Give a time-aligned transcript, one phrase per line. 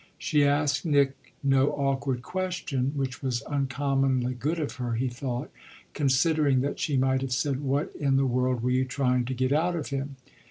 [0.17, 5.51] She asked Nick no awkward question; which was uncommonly good of her, he thought,
[5.93, 9.53] considering that she might have said, "What in the world were you trying to get
[9.53, 10.15] out of him?"